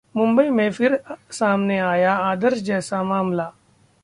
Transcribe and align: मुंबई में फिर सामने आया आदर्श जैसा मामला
मुंबई 0.15 0.49
में 0.49 0.71
फिर 0.71 0.99
सामने 1.31 1.77
आया 1.79 2.13
आदर्श 2.29 2.61
जैसा 2.61 3.03
मामला 3.03 3.51